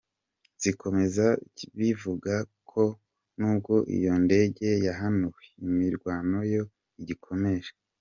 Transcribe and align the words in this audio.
zikomeza 0.61 1.25
bivuga 1.79 2.33
ko 2.69 2.83
nubwo 3.37 3.73
iyo 3.95 4.13
ndege 4.25 4.67
yahanuwe 4.85 5.43
,imirwano 5.67 6.37
yo 6.53 6.63
igikomeje. 7.01 7.71